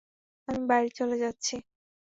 [0.47, 1.55] আমি বাড়ি চলে যাচ্ছি।